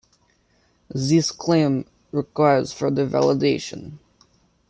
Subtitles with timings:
[0.89, 3.99] This claim requires further validation.